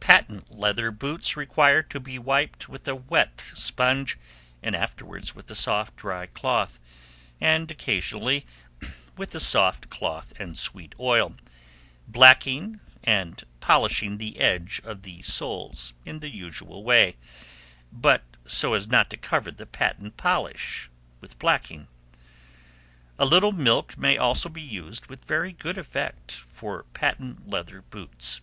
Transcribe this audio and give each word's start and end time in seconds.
Patent 0.00 0.54
leather 0.58 0.90
boots 0.90 1.36
require 1.36 1.82
to 1.82 2.00
be 2.00 2.18
wiped 2.18 2.66
with 2.66 2.88
a 2.88 2.94
wet 2.94 3.52
sponge, 3.54 4.16
and 4.62 4.74
afterwards 4.74 5.34
with 5.34 5.50
a 5.50 5.54
soft 5.54 5.96
dry 5.96 6.24
cloth, 6.24 6.80
and 7.42 7.70
occasionally 7.70 8.46
with 9.18 9.34
a 9.34 9.38
soft 9.38 9.90
cloth 9.90 10.32
and 10.40 10.56
sweet 10.56 10.94
oil, 10.98 11.34
blacking 12.08 12.80
and 13.04 13.44
polishing 13.60 14.16
the 14.16 14.38
edge 14.40 14.80
of 14.82 15.02
the 15.02 15.20
soles 15.20 15.92
in 16.06 16.20
the 16.20 16.30
usual 16.34 16.82
way, 16.82 17.18
but 17.92 18.24
so 18.46 18.72
as 18.72 18.88
not 18.88 19.10
to 19.10 19.18
cover 19.18 19.50
the 19.50 19.66
patent 19.66 20.16
polish 20.16 20.88
with 21.20 21.38
blacking. 21.38 21.86
A 23.18 23.26
little 23.26 23.52
milk 23.52 23.98
may 23.98 24.16
also 24.16 24.48
be 24.48 24.62
used 24.62 25.08
with 25.08 25.26
very 25.26 25.52
good 25.52 25.76
effect 25.76 26.32
for 26.32 26.84
patent 26.94 27.50
leather 27.50 27.82
boots. 27.82 28.40